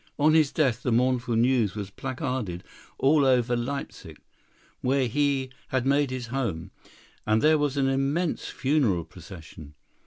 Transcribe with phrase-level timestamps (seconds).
[0.17, 2.63] On his death the mournful news was placarded
[2.97, 4.17] all over Leipsic,
[4.79, 6.71] where he had made his home,
[7.27, 9.75] and there was an immense funeral procession.